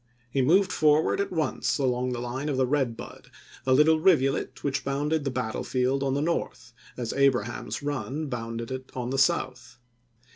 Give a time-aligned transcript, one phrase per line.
[0.31, 3.29] He moved forward 8e^i^ at once along the line of the Eed Bud,
[3.67, 8.71] a little rivu let which bounded the battlefield on the north, as Abraham's Eun bounded
[8.71, 9.77] it on the south.